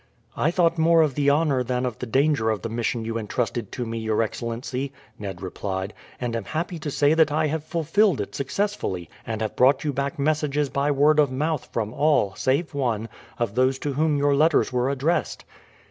"I 0.35 0.49
thought 0.49 0.79
more 0.79 1.03
of 1.03 1.13
the 1.13 1.29
honour 1.29 1.61
than 1.63 1.85
of 1.85 1.99
the 1.99 2.07
danger 2.07 2.49
of 2.49 2.63
the 2.63 2.69
mission 2.69 3.05
you 3.05 3.19
intrusted 3.19 3.71
to 3.73 3.85
me, 3.85 3.99
your 3.99 4.23
excellency," 4.23 4.91
Ned 5.19 5.43
replied, 5.43 5.93
"and 6.19 6.35
am 6.35 6.45
happy 6.45 6.79
to 6.79 6.89
say 6.89 7.13
that 7.13 7.31
I 7.31 7.45
have 7.45 7.63
fulfilled 7.63 8.19
it 8.19 8.33
successfully, 8.33 9.11
and 9.27 9.41
have 9.43 9.55
brought 9.55 9.83
you 9.83 9.93
back 9.93 10.17
messages 10.17 10.69
by 10.69 10.89
word 10.89 11.19
of 11.19 11.31
mouth 11.31 11.69
from 11.71 11.93
all, 11.93 12.33
save 12.35 12.73
one, 12.73 13.09
of 13.37 13.53
those 13.53 13.77
to 13.77 13.93
whom 13.93 14.17
your 14.17 14.33
letters 14.33 14.73
were 14.73 14.89
addressed." 14.89 15.45